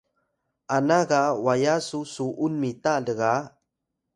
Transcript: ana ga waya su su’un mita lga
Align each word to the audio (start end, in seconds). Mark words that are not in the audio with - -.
ana 0.75 0.97
ga 1.09 1.21
waya 1.45 1.75
su 1.87 1.99
su’un 2.13 2.53
mita 2.61 2.93
lga 3.05 3.31